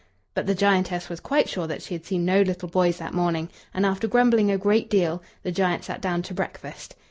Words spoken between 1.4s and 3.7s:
sure that she had seen no little boys that morning;